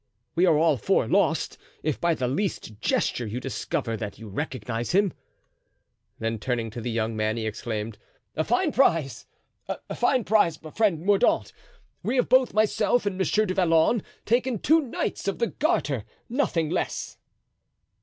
"We 0.33 0.47
are 0.47 0.57
all 0.57 0.77
four 0.77 1.07
lost, 1.07 1.59
if 1.83 2.01
by 2.01 2.15
the 2.15 2.27
least 2.27 2.81
gesture 2.81 3.27
you 3.27 3.39
discover 3.39 3.95
that 3.97 4.17
you 4.17 4.27
recognize 4.29 4.93
him." 4.93 5.13
Then 6.17 6.39
turning 6.39 6.71
to 6.71 6.81
the 6.81 6.89
young 6.89 7.15
man 7.15 7.37
he 7.37 7.45
exclaimed: 7.45 7.99
"A 8.35 8.43
fine 8.43 8.71
prize! 8.71 9.27
a 9.69 9.93
fine 9.95 10.23
prize, 10.23 10.57
friend 10.73 11.05
Mordaunt; 11.05 11.53
we 12.01 12.15
have 12.15 12.29
both 12.29 12.51
myself 12.51 13.05
and 13.05 13.15
Monsieur 13.15 13.45
du 13.45 13.53
Vallon, 13.53 14.01
taken 14.25 14.57
two 14.57 14.81
Knights 14.81 15.27
of 15.27 15.37
the 15.37 15.45
Garter, 15.49 16.03
nothing 16.27 16.71
less." 16.71 17.17